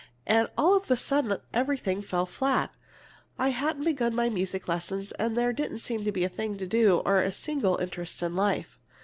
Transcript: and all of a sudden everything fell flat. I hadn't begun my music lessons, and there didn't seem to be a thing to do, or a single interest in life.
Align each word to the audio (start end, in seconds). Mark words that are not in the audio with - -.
and 0.25 0.49
all 0.57 0.75
of 0.75 0.89
a 0.89 0.95
sudden 0.97 1.37
everything 1.53 2.01
fell 2.01 2.25
flat. 2.25 2.71
I 3.37 3.49
hadn't 3.49 3.83
begun 3.83 4.15
my 4.15 4.29
music 4.29 4.67
lessons, 4.67 5.11
and 5.19 5.37
there 5.37 5.53
didn't 5.53 5.77
seem 5.77 6.03
to 6.05 6.11
be 6.11 6.23
a 6.23 6.27
thing 6.27 6.57
to 6.57 6.65
do, 6.65 7.03
or 7.05 7.21
a 7.21 7.31
single 7.31 7.77
interest 7.77 8.23
in 8.23 8.35
life. 8.35 8.79